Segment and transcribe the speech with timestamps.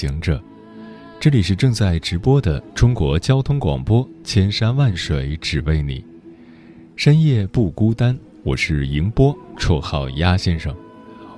[0.00, 0.42] 行者，
[1.20, 6.02] 这里是正在直播的中国交通广播，千山万水只为你，
[6.96, 8.18] 深夜不孤单。
[8.42, 10.74] 我是迎波，绰号鸭先生。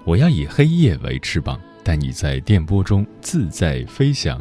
[0.04, 4.40] 我要以黑夜为翅膀，带你在电波中自在飞翔。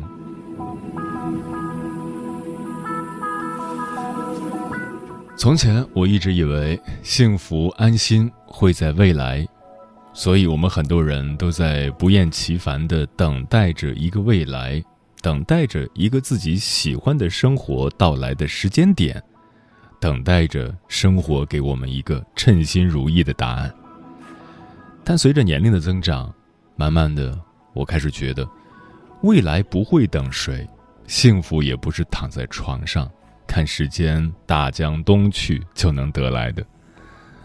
[5.35, 9.47] 从前，我一直以为幸福安心会在未来，
[10.13, 14.83] 所以我们很多人都在不厌其烦的等待着一个未来，
[15.21, 19.21] 等待着一个自己喜欢的生活到来的时间点，
[19.99, 23.73] 等待着生活给我们一个称心如意的答案。
[25.03, 26.33] 但随着年龄的增长，
[26.75, 27.39] 慢慢的，
[27.73, 28.47] 我开始觉得，
[29.23, 30.67] 未来不会等谁，
[31.07, 33.09] 幸福也不是躺在床上。
[33.47, 36.65] 看时间大江东去就能得来的，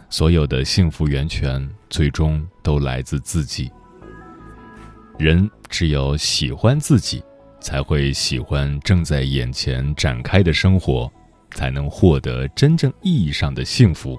[0.08, 3.70] 所有的幸福源泉最终都来自自己。
[5.19, 7.23] 人只有喜欢自己，
[7.61, 11.11] 才会喜欢正在眼前展开的生活，
[11.53, 14.19] 才能获得真正意义上的幸福。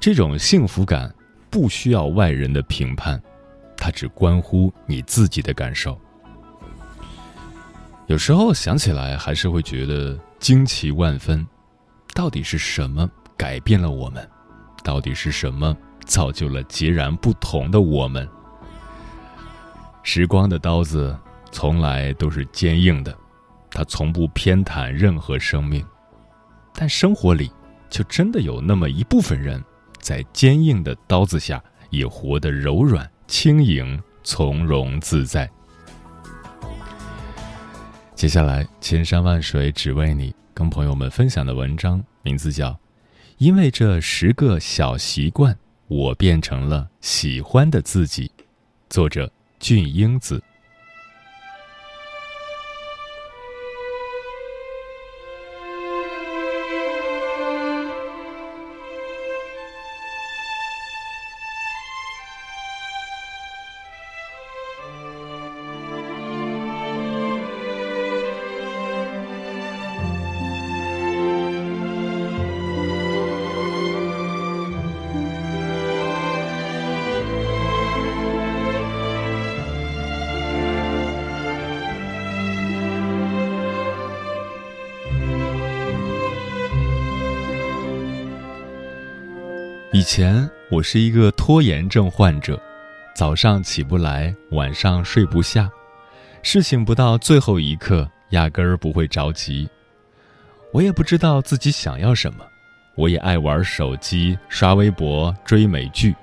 [0.00, 1.12] 这种幸福感
[1.50, 3.20] 不需要外人的评判，
[3.76, 5.98] 它只关乎你自己的感受。
[8.06, 10.18] 有时候想起来，还是会觉得。
[10.38, 11.44] 惊奇万分，
[12.14, 14.28] 到底是什么改变了我们？
[14.84, 15.74] 到底是什么
[16.06, 18.26] 造就了截然不同的我们？
[20.02, 21.14] 时光的刀子
[21.50, 23.14] 从来都是坚硬的，
[23.70, 25.84] 它从不偏袒任何生命。
[26.72, 27.50] 但生活里，
[27.90, 29.62] 就真的有那么一部分人，
[30.00, 35.50] 在坚硬的刀子下，也活得柔软、轻盈、从容自在。
[38.14, 42.70] 接下来，千山万水只为你，跟朋友们分享的文章名字叫
[43.38, 45.56] 《因为这十个小习惯，
[45.88, 48.26] 我变成了喜欢的自己》，
[48.88, 49.30] 作者
[49.60, 50.42] 俊英子。
[90.16, 92.58] 前我是一个拖延症患者，
[93.14, 95.68] 早上起不来，晚上睡不下，
[96.42, 99.68] 事情不到最后一刻，压根儿不会着急。
[100.72, 102.38] 我也不知道自己想要什么，
[102.96, 106.14] 我也爱玩手机、刷微博、追美剧，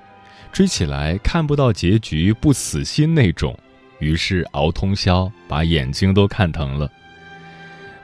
[0.50, 3.56] 追起来看不到结局不死心那种，
[4.00, 6.90] 于是熬通宵，把眼睛都看疼了。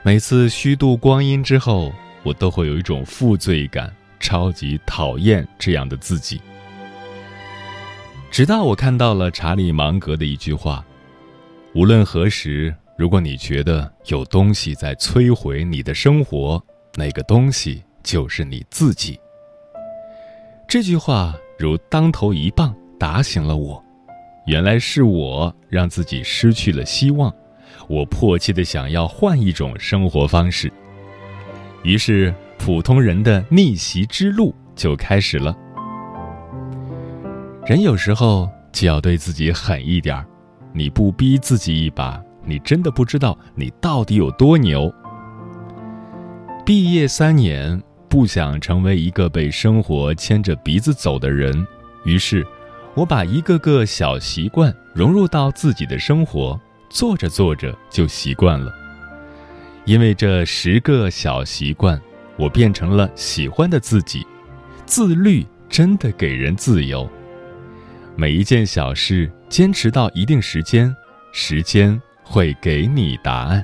[0.03, 1.91] 每次虚度光阴之后，
[2.23, 3.93] 我都会有一种负罪感。
[4.21, 6.39] 超级讨厌这样的自己。
[8.29, 10.85] 直到我看到了查理芒格的一句话
[11.75, 16.63] ：“无论何时，如果你觉得有东西在摧毁你的生活，
[16.95, 19.19] 那个东西就是你自己。”
[20.69, 23.83] 这句话如当头一棒打醒了我。
[24.47, 27.33] 原来是我让自己失去了希望，
[27.89, 30.71] 我迫切的想要换一种生活方式。
[31.83, 32.33] 于是。
[32.63, 35.57] 普通人的逆袭之路就开始了。
[37.65, 40.23] 人有时候就要对自己狠一点儿，
[40.71, 44.93] 你不逼自己一把，你真的不知道你到底有多牛。
[46.63, 51.65] 毕业三年，不想成为一个被生活牵着鼻子走的人，
[52.05, 52.45] 于是，
[52.93, 56.61] 我把一个个小习惯融入到自己的生活，
[56.91, 58.71] 做着做着就习惯了。
[59.85, 61.99] 因为这十个小习惯。
[62.41, 64.25] 我变成了喜欢的自己，
[64.87, 67.07] 自律真的给人自由。
[68.15, 70.91] 每一件小事，坚持到一定时间，
[71.31, 73.63] 时间会给你答案。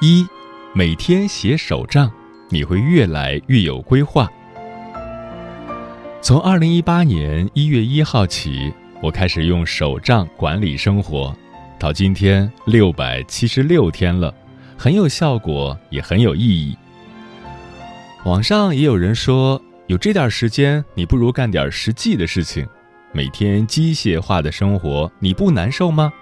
[0.00, 0.26] 一
[0.72, 2.10] 每天写手账，
[2.48, 4.26] 你会越来越有规划。
[6.22, 8.72] 从二零一八年一月一号起，
[9.02, 11.36] 我开始用手账管理生活，
[11.80, 14.32] 到今天六百七十六天了，
[14.78, 16.78] 很有效果，也很有意义。
[18.24, 22.64] 网上也有人说，有这点时间，你不如干点实际的事情。
[23.10, 26.12] 每天机械化的生活，你不难受吗？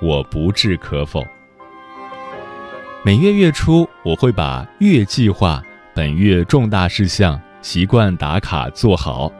[0.00, 1.26] 我不置可否。
[3.04, 5.60] 每月月初，我会把月计划、
[5.92, 7.38] 本月重大事项。
[7.70, 9.30] 习惯打卡做好，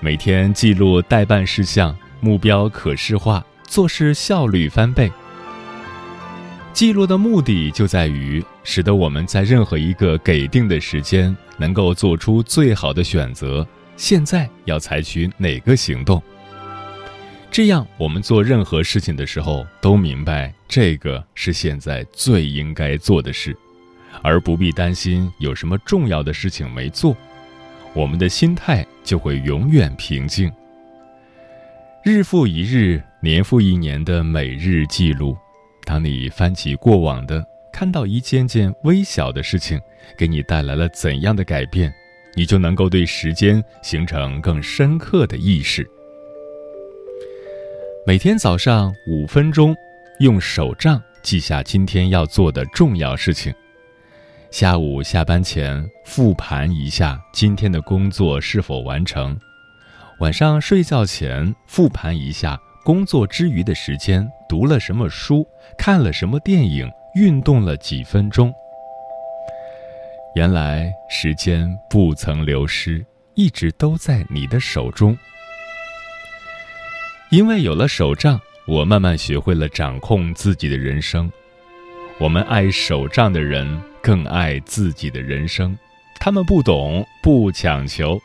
[0.00, 5.12] 每天记录待办事项，目标可视化，做事效率翻倍。
[6.72, 13.68] 记录的目的就在于使得我们在任何一个给定的时间能够做出最好的选择。
[13.98, 16.22] 现在要采取哪个行动？
[17.50, 23.54] 这样我们做任何事情的时候都明白这个是现在最应该做的事，
[24.22, 27.14] 而不必担心有什么重要的事情没做。
[27.94, 30.50] 我们的心态就会永远平静。
[32.02, 35.36] 日复一日，年复一年的每日记录，
[35.84, 39.80] 当你翻起过往的，看到一件件微小的事情
[40.16, 41.92] 给你带来了怎样的改变，
[42.34, 45.88] 你就能够对时间形成更深刻的意识。
[48.06, 49.76] 每天早上五分钟，
[50.18, 53.54] 用手账记下今天要做的重要事情。
[54.52, 59.34] 下午下班前复盘一下今天的工作是否完成，
[60.20, 68.52] 晚上睡觉前复盘一下工作之余的时间读了什么书，看了什么电影，运动了几分钟。
[70.34, 73.02] 原来时间不曾流失，
[73.32, 75.16] 一直都在你的手中。
[77.30, 81.32] 因为有了手账，我慢慢学会了掌控自己的人生。
[82.20, 83.80] 我们爱手账的人。
[84.02, 85.78] 更爱自己的人生，
[86.18, 88.20] 他们不懂，不强求。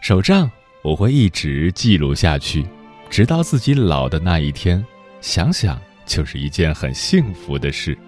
[0.00, 0.50] 手账
[0.82, 2.64] 我会一直记录下去，
[3.10, 4.84] 直到自己老的那一天。
[5.20, 7.98] 想想就是一件很幸福的事。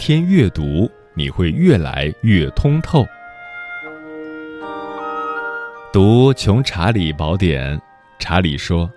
[0.00, 3.06] 天阅读，你会越来越通透。
[5.92, 7.76] 读《穷查理宝典》，
[8.18, 8.90] 查理说：“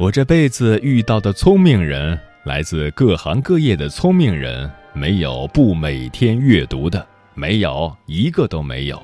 [0.00, 9.00] 我这辈子遇到的聪明人，来自各行各业的聪明人，没有不每天阅读的，没有一个都没有。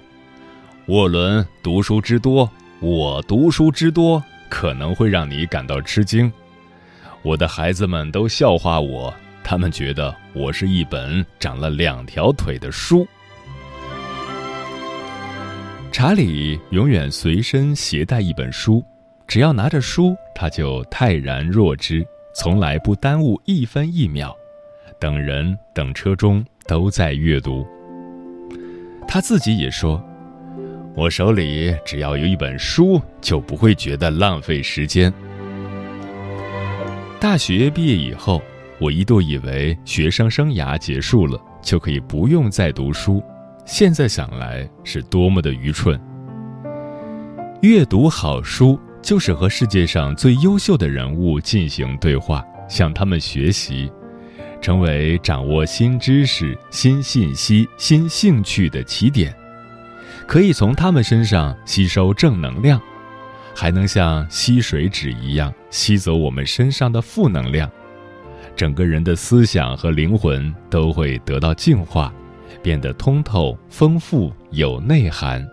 [0.86, 2.50] 沃伦读书之多，
[2.80, 6.32] 我读书之多，可能会让你感到吃惊。
[7.20, 9.12] 我的孩子们都笑话我。”
[9.44, 13.06] 他们觉得我是一本长了两条腿的书。
[15.92, 18.82] 查理永远随身携带一本书，
[19.28, 22.04] 只要拿着书，他就泰然若之，
[22.34, 24.34] 从来不耽误一分一秒。
[24.98, 27.66] 等人等车中都在阅读。
[29.06, 30.02] 他自己也说
[30.96, 35.12] ：“我手里只要有一本书，就不会觉得浪费时间。”
[37.20, 38.42] 大学毕业以后。
[38.80, 43.22] 我一度以为学生生涯结束了就可以不用再读书，
[43.64, 45.98] 现在想来是多么的愚蠢。
[47.62, 53.90] 阅读好书就是和世界上最优秀的人物进行对话，向他们学习，
[54.60, 59.34] 成为掌握新知识、新信息、新兴趣的起点，
[60.26, 62.78] 可以从他们身上吸收正能量，
[63.54, 67.70] 还能像吸水纸一样吸走我们身上的负能量。
[68.56, 72.12] 整个人的思想和灵魂都会得到净化，
[72.62, 75.46] 变得通透、丰富、有内涵。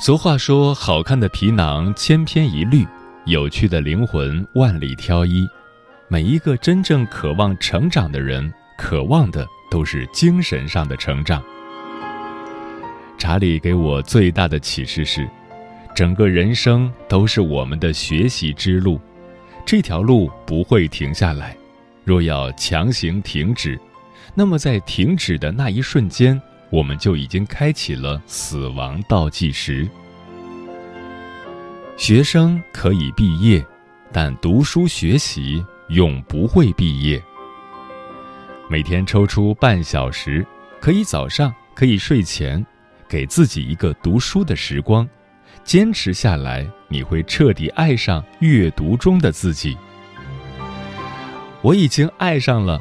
[0.00, 2.86] 俗话说：“好看的皮囊千篇一律，
[3.26, 5.46] 有趣的灵魂万里挑一。”
[6.08, 11.42] 每一个真正渴望成长的人，渴望的都是精神上的成长。
[13.18, 15.28] 查理给我最大的启示是。
[15.98, 19.00] 整个人生都是我们的学习之路，
[19.66, 21.56] 这条路不会停下来。
[22.04, 23.76] 若要强行停止，
[24.32, 26.40] 那么在停止的那一瞬间，
[26.70, 29.88] 我们就已经开启了死亡倒计时。
[31.96, 33.66] 学生可以毕业，
[34.12, 37.20] 但读书学习永不会毕业。
[38.70, 40.46] 每天抽出半小时，
[40.80, 42.64] 可以早上，可以睡前，
[43.08, 45.04] 给自己一个读书的时光。
[45.68, 49.76] 坚持下来，你会彻底爱上阅读中的自己。
[51.60, 52.80] 我已经爱上了，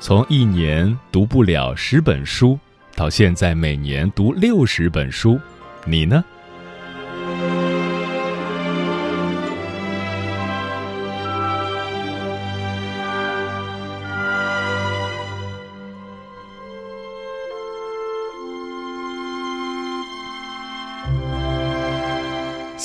[0.00, 2.58] 从一年读不了十本书，
[2.96, 5.38] 到现在每年读六十本书，
[5.84, 6.24] 你呢？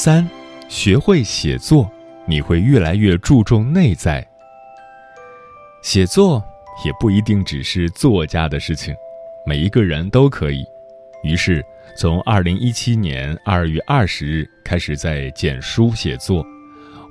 [0.03, 0.27] 三，
[0.67, 1.88] 学会写作，
[2.25, 4.27] 你会越来越注重内在。
[5.84, 6.43] 写作
[6.84, 8.96] 也不一定只是作家的事情，
[9.46, 10.65] 每一个人都可以。
[11.22, 11.63] 于是，
[11.96, 16.43] 从二零一七年二月二十日开始在简书写作，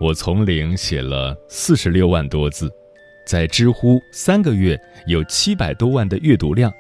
[0.01, 2.69] 我从零写了四十六万多字，
[3.25, 6.73] 在知乎三个月有七百多万的阅读量，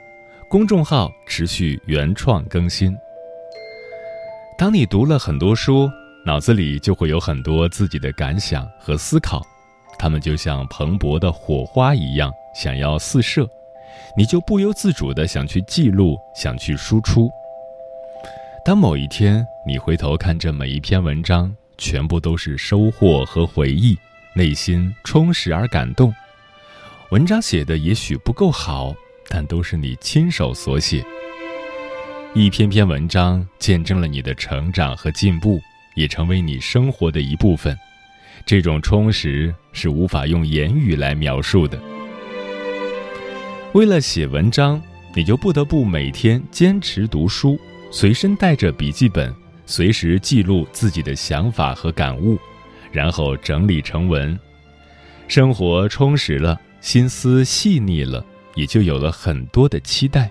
[0.49, 2.93] 公众号持续原创更新。
[4.59, 5.88] 当你读了很多书。
[6.25, 9.43] 脑子里就会有很多自己的感想和思考，
[9.99, 13.49] 他们就像蓬勃的火花一样，想要四射，
[14.17, 17.31] 你就不由自主的想去记录，想去输出。
[18.62, 23.97] 当某一天你回头看这每一篇文章，全部都是收获和回忆，
[24.35, 26.12] 内心充实而感动。
[27.11, 28.95] 文章写的也许不够好，
[29.29, 31.03] 但都是你亲手所写。
[32.35, 35.59] 一篇篇文章见证了你的成长和进步。
[35.94, 37.76] 也成为你生活的一部分，
[38.47, 41.80] 这种充实是无法用言语来描述的。
[43.73, 44.80] 为了写文章，
[45.14, 47.59] 你就不得不每天坚持读书，
[47.90, 49.35] 随身带着笔记本，
[49.66, 52.38] 随时记录自己的想法和感悟，
[52.90, 54.38] 然后整理成文。
[55.28, 58.25] 生活充实了，心思细腻了，
[58.56, 60.28] 也就有了很多的期待。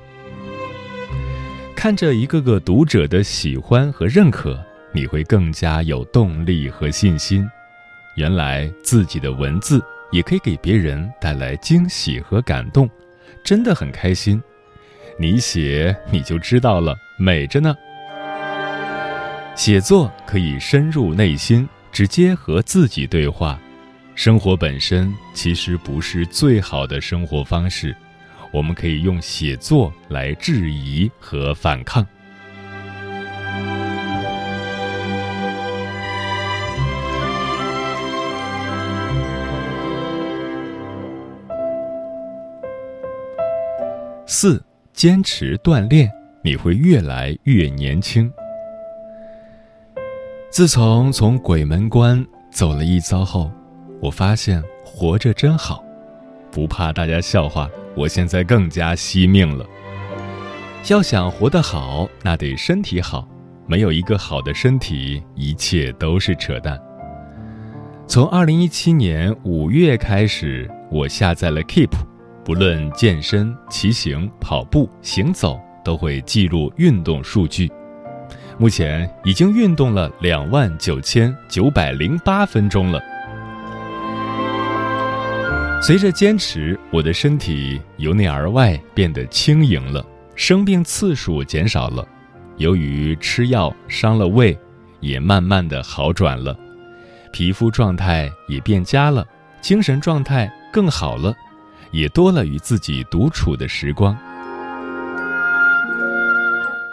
[1.76, 4.62] 看着一个个读者的喜欢和认可。
[4.92, 7.48] 你会更加有动力和信心。
[8.16, 9.82] 原来自己的文字
[10.12, 12.90] 也可以给别人带来惊喜和感动，
[13.44, 14.42] 真的很开心。
[15.18, 17.76] 你写，你就知道了，美着呢。
[19.56, 23.60] 写作可以深入内心，直接和自己对话。
[24.16, 27.96] 生活本身其实不是最好的生活方式，
[28.52, 32.06] 我们可以用写作来质疑和反抗。
[44.42, 46.10] 四，坚持锻炼，
[46.42, 48.32] 你会越来越年轻。
[50.50, 53.52] 自从从鬼门关走了一遭后，
[54.02, 55.84] 我发现活着真好，
[56.50, 57.70] 不怕大家笑话。
[57.98, 59.66] 我现在更加惜命了。
[60.88, 63.28] 要想活得好，那得身体好。
[63.68, 66.80] 没有一个好的身体，一切都是扯淡。
[68.08, 71.90] 从二零一七年五月开始，我下载了 Keep。
[72.50, 77.72] 不论健身、骑行、跑步、行走，都会记录运动数据。
[78.58, 83.00] 目前已经运动了两万九千九百零八分钟了。
[85.80, 90.04] 随着坚持，我的身体由内而外变得轻盈了，
[90.34, 92.04] 生病次数减少了。
[92.58, 94.58] 由于吃药伤了胃，
[95.02, 96.58] 也慢慢的好转了，
[97.32, 99.24] 皮肤状态也变佳了，
[99.62, 101.32] 精神状态更好了。
[101.92, 104.18] 也多了与自己独处的时光。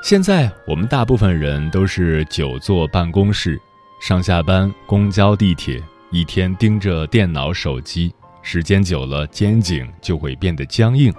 [0.02, 3.60] 现在我们大部分人都是久坐办公室，
[4.00, 11.12] 上下班、公交、地铁，一天盯着电脑、手机，时间久了，肩颈就会变得僵硬。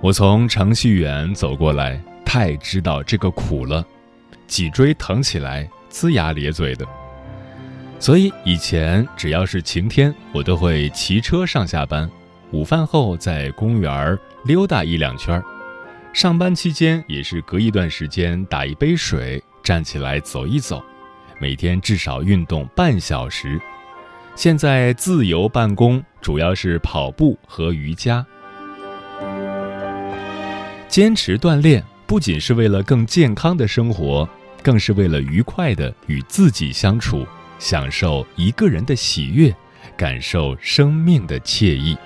[0.00, 3.86] 我从程序员走过来，太知道这个苦了，
[4.48, 6.84] 脊椎疼起来，龇牙咧嘴的。
[8.00, 12.10] 所以以前只要是晴天，我都会骑车上下班。
[12.52, 15.40] 午饭后在公园溜达一两圈
[16.12, 20.82] 上班期间也是隔一段时间打一杯水，站起来走一走，
[21.40, 23.60] 每天至少运动半小时。
[24.34, 28.26] 现在自由办公，主要是跑步和瑜伽。
[30.88, 34.28] 坚持锻炼不仅是为了更健康的生活，
[34.60, 37.24] 更是为了愉快的与自己相处，
[37.60, 39.54] 享受一个人的喜悦，
[39.96, 41.96] 感受生命的惬意。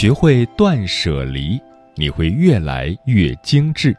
[0.00, 1.60] 学会断舍离，
[1.94, 3.94] 你会越来越精致。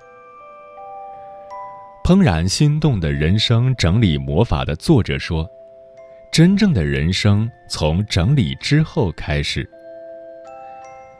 [2.03, 5.47] 怦然心动的人生整理魔法的作者说
[6.33, 9.69] ：“真正的人生从整理之后开始。”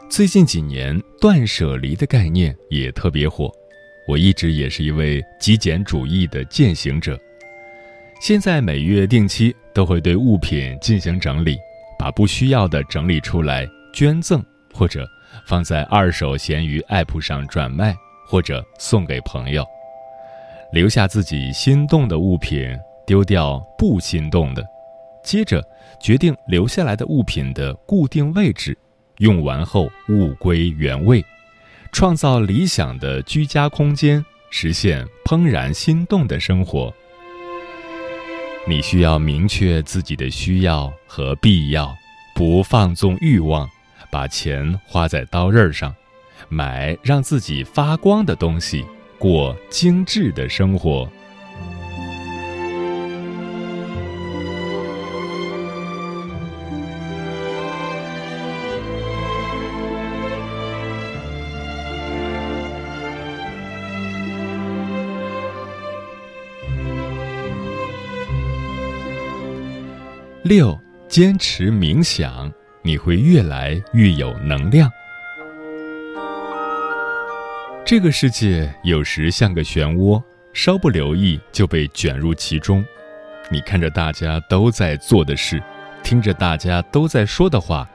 [0.10, 3.52] 最近几年，断舍离的概念也特别火。
[4.08, 7.16] 我一直也是一位极简主义的践行者。
[8.20, 11.56] 现在每月定期都会对物品进行整理，
[12.00, 15.08] 把不需要的整理出来捐赠，或者
[15.46, 17.96] 放在二手闲鱼 App 上转卖，
[18.28, 19.66] 或者送给朋友，
[20.72, 24.66] 留下自己心动的物品，丢掉不心动的，
[25.24, 25.64] 接着
[26.00, 28.78] 决定留下来的物品的固定位置，
[29.18, 31.24] 用完后物归原位，
[31.92, 36.94] 创造理想的居家空间，实现怦然心动的生活。
[38.68, 41.94] 你需要明确自己的需要和必要，
[42.36, 43.68] 不放纵欲望，
[44.12, 45.96] 把钱花在刀刃上，
[46.50, 48.86] 买让自己发光的东西，
[49.18, 51.10] 过精致的生活。
[70.44, 70.78] 六，
[71.08, 72.52] 坚持冥想，
[72.84, 74.92] 你会越来越有能量。
[77.86, 80.22] 这个世界有时像个漩涡，
[80.54, 82.84] 稍不留意就被卷入其中。
[83.50, 85.62] 你看着大家都在做的事，
[86.04, 87.90] 听着大家都在说的话，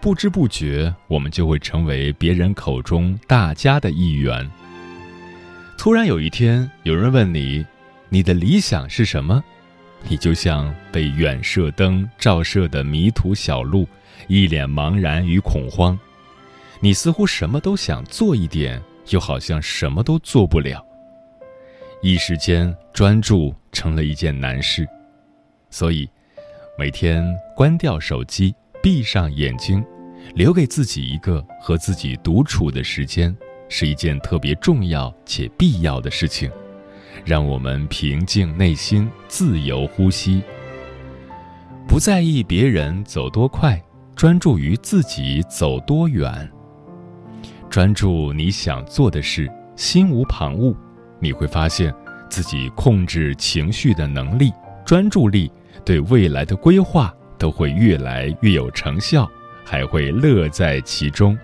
[0.00, 4.48] 不知不觉，我们就会成为别人口中大家的一员。
[5.76, 7.66] 突然有一天，有人问你
[8.08, 9.42] ：“你的理想是什么？”
[10.08, 13.88] 你就像被远射灯照射的迷途小路，
[14.28, 15.98] 一脸茫然与恐慌。
[16.80, 20.84] 你似乎什么都想做一点，又好像什么都做不了。
[22.02, 24.88] 一时间，专注成了一件难事。
[25.68, 26.08] 所以，
[26.78, 27.22] 每天
[27.54, 29.84] 关掉手机，闭上眼睛，
[30.34, 33.36] 留给自己一个和自己独处的时间，
[33.68, 36.50] 是一件特别重要且必要的事情。
[37.22, 40.42] 让我们平静内心，自由呼吸，
[41.86, 43.78] 不在意别人走多快，
[44.20, 46.46] 专注于自己走多远。
[47.70, 50.76] 专注你想做的事，心无旁骛，
[51.18, 51.90] 你会发现
[52.28, 54.52] 自己控制情绪的能力、
[54.84, 55.50] 专注力，
[55.86, 59.26] 对未来的规划都会越来越有成效，
[59.64, 61.34] 还会乐在其中。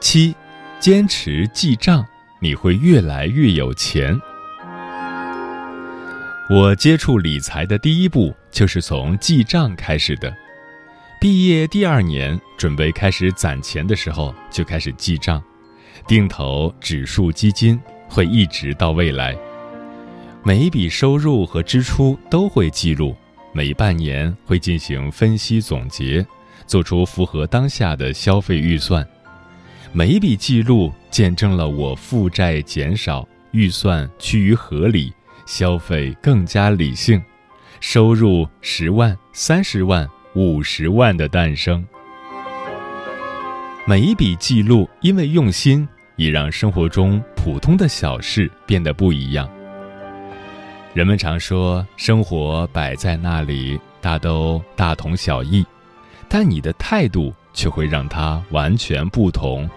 [0.00, 0.34] 七，
[0.78, 2.04] 坚持记账，
[2.40, 4.18] 你会越来越有钱。
[6.48, 10.34] 我接触理财的第一步就是从记账开始的。
[11.20, 15.40] 毕业第二年，准备开始攒钱的时候，就开始记账，
[16.06, 19.36] 定投指数基金，会一直到未来。
[20.42, 23.14] 每一笔收入和支出都会记录，
[23.52, 26.26] 每半年会进行分析总结，
[26.66, 29.06] 做出符合当下的消费预算。
[29.92, 35.12] 每一笔记录见证了我负债减少、预算趋于合理、
[35.46, 37.20] 消费更加理性、
[37.80, 41.84] 收入十万、三十万、五十万的诞生。
[43.84, 49.50] 每一笔记录因为用心，也让生活中普通的小事变得不一样。
[50.94, 55.66] 人们常说，生活摆在那里，大都大同小异，
[56.28, 59.68] 但你的态度却会让它完全不同。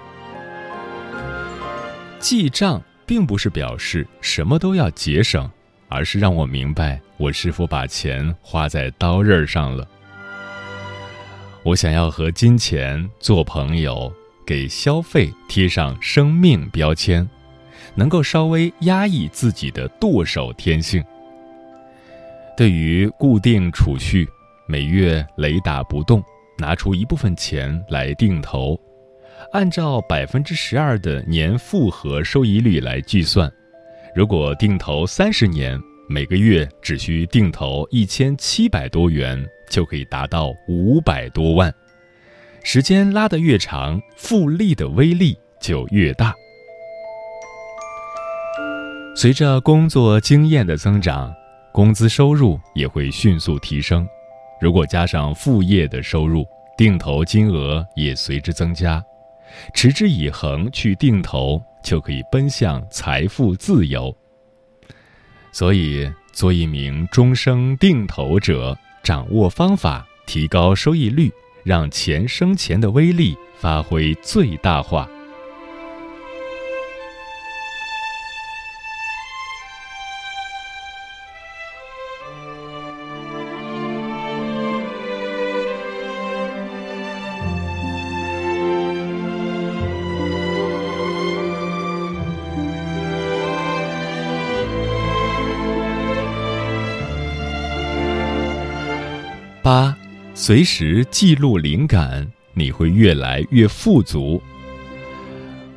[2.23, 5.51] 记账并不是表示什么都要节省，
[5.89, 9.85] 而是让我明白我是否把钱花在刀刃上了。
[11.63, 14.09] 我想要和金钱做朋友，
[14.45, 17.29] 给消费贴上生命标签，
[17.93, 21.03] 能够稍微压抑自己的剁手天性。
[22.55, 24.25] 对于固定储蓄，
[24.65, 26.23] 每月雷打不动，
[26.57, 28.79] 拿出一部分钱来定投。
[29.51, 33.51] 按照百分之十二的年复合收益率来计算，
[34.15, 35.79] 如果定投三十年，
[36.09, 41.73] 每个月只需定投一千七百多元，就可以达到五百多万。
[42.63, 46.33] 时间拉得越长，复利的威力就越大。
[49.15, 51.31] 随着工作经验的增长，
[51.71, 54.07] 工资收入也会迅速提升。
[54.59, 56.45] 如果加上副业的收入，
[56.77, 59.03] 定投金额也随之增加。
[59.73, 64.15] 持之以恒去定投，就可以奔向财富自由。
[65.51, 71.31] 所以，做一名终生定投者，掌握方法，提高收益率，
[71.63, 75.07] 让钱生钱的威力发挥最大化。
[99.63, 99.97] 八，
[100.33, 104.43] 随时记录灵感，你会越来越富足。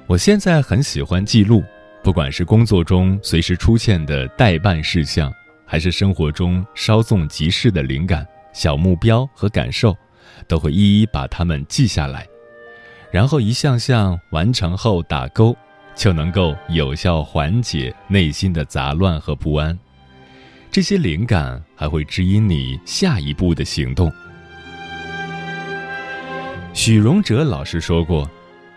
[0.08, 1.62] 我现在很喜欢记录，
[2.02, 5.32] 不管是工作中随时出现的待办事项，
[5.64, 9.96] 还是生活中稍纵即逝的灵感、小目标和感受，
[10.48, 12.26] 都会一一把它们记下来，
[13.12, 15.56] 然后一项项完成后打勾，
[15.94, 19.78] 就能够有效缓解内心的杂乱和不安。
[20.70, 24.12] 这些灵感还会指引你下一步的行动。
[26.74, 28.30] 许荣哲老师说过：“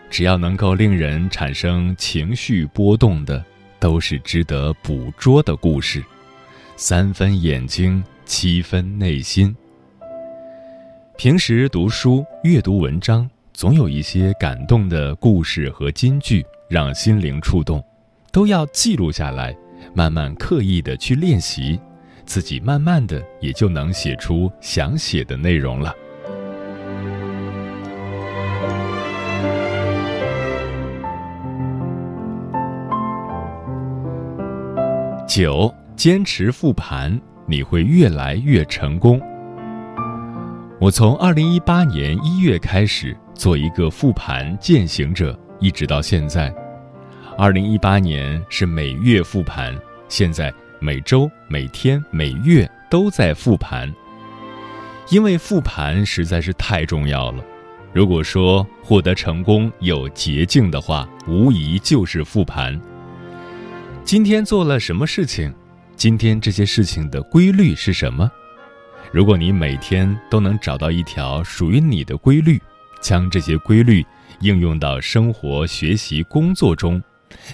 [0.08, 3.44] 只要能够令人产生情绪波动的，
[3.78, 6.02] 都是值得捕捉的故事。
[6.76, 9.54] 三分眼睛，七分内心。
[11.18, 17.84] 平时读书、阅读文章，总有一些感动的故事和金句，让心灵触动，
[18.32, 19.54] 都要记录下来，
[19.94, 21.80] 慢慢刻意的去练习。”
[22.26, 25.92] 自己慢慢的也就能写出想写的内容了。
[35.26, 39.20] 九，坚持复盘，你会越来越成功。
[40.80, 46.54] 我从二零一八年一月开始做一个复盘践行者，一直到现在。
[47.42, 49.74] 二零一八年是每月复盘，
[50.10, 50.52] 现在。
[50.78, 53.90] 每周、每天、每月都在复盘，
[55.08, 57.42] 因为复盘实在是太重要了。
[57.94, 62.78] 如果说获得成功有捷径的话，无疑就是复盘。
[64.04, 65.50] 今天做了什么事情？
[65.96, 68.30] 今天这些事情的规律是什么？
[69.10, 72.60] 如果你每天都能找到一条属于你的规律，
[73.00, 74.04] 将这些规律
[74.40, 77.02] 应用到生活、学习、工作中。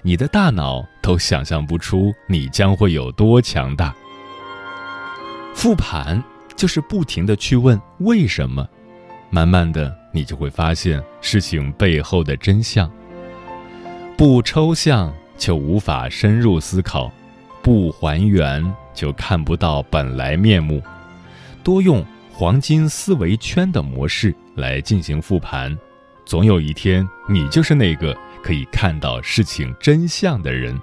[0.02, 3.94] 你的大脑都想象不出你将会有多强大。
[5.54, 6.22] 复盘
[6.54, 8.66] 就是不停的去问为什么，
[9.30, 12.90] 慢慢的你就会发现事情背后的真相。
[14.16, 17.10] 不抽象就无法深入思考，
[17.62, 20.82] 不还原就看不到本来面目。
[21.62, 25.76] 多用黄金思维圈的模式来进行复盘，
[26.24, 28.16] 总有一天你就是那个。
[28.46, 30.80] 可以看到事情真相的人。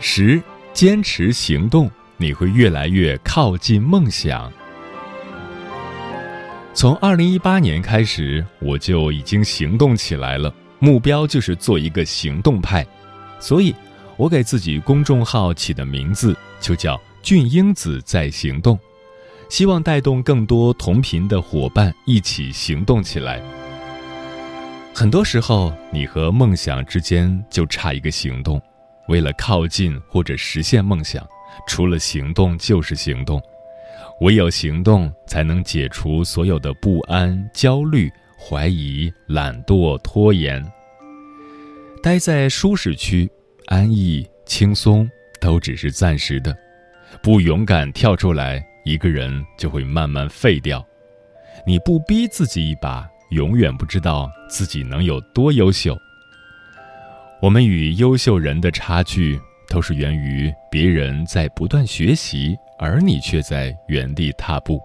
[0.00, 4.50] 十，坚持行动，你会越来越靠近梦想。
[6.72, 10.50] 从二零一八年开始，我就已经行动起来了。
[10.78, 12.86] 目标就是做一个行动派，
[13.40, 13.74] 所以，
[14.16, 18.78] 我给自己公众号起的名字就叫“俊英子在行动”，
[19.50, 23.40] 希望带动更多同频的伙伴一起行动起来。
[24.94, 28.60] 很多时候，你和梦想之间就差一个行动。
[29.08, 31.26] 为了靠近或者实现梦想，
[31.66, 33.40] 除了行动就是行动，
[34.20, 38.12] 唯有行动才能解除所有的不安、焦虑。
[38.40, 40.64] 怀疑、懒惰、拖延，
[42.00, 43.28] 待在舒适区，
[43.66, 46.56] 安逸、轻松，都只是暂时的。
[47.20, 50.86] 不勇敢跳出来，一个人就会慢慢废掉。
[51.66, 55.98] 你不逼自己一把，永远不知道自己能有多优秀。
[57.42, 64.80] 我们与优秀人的差距，都是源于别人在不断学习，而你却在原地踏步。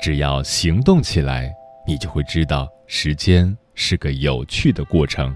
[0.00, 1.52] 只要行动起来。
[1.88, 5.34] 你就会知道，时间是个有趣的过程，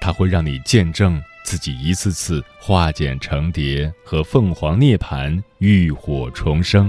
[0.00, 6.88] 它会让你见证自己一次次化茧成蝶和凤凰涅槃、浴火重生。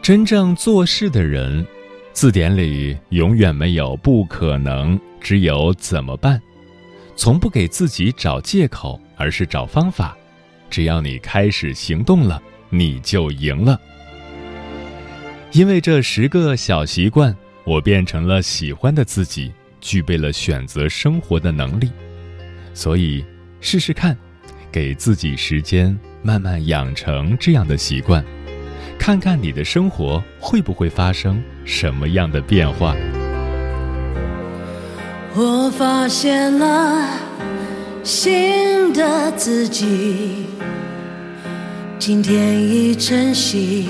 [0.00, 1.66] 真正做事的人，
[2.12, 6.40] 字典里永远没有不可能，只有怎么办。
[7.16, 10.16] 从不给自己找借口，而是找方法。
[10.68, 13.80] 只要你开始行动了，你就赢了。
[15.52, 21.90] 因为这十个小习惯，我变成了喜欢的自己，具备了选择生活的能力。
[22.72, 23.24] 所以，
[23.60, 24.16] 试试看，
[24.70, 28.24] 给自己时间，慢慢养成这样的习惯，
[28.96, 32.94] 看看你的生活会不会发生什么样的变化。
[35.32, 37.04] 我发现了
[38.02, 40.46] 新的自己，
[41.98, 43.88] 今天已成型。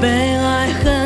[0.00, 1.05] 被爱恨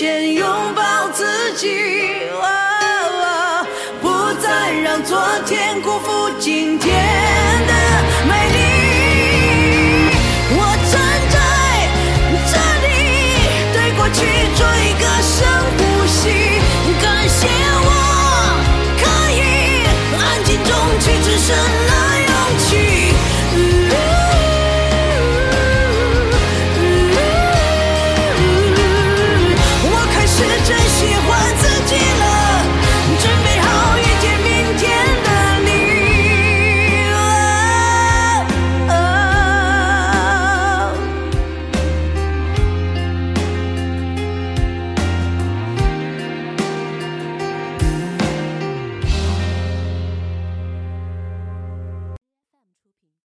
[0.00, 1.68] 先拥抱自己，
[4.00, 4.08] 不
[4.40, 7.49] 再让昨天辜负今天。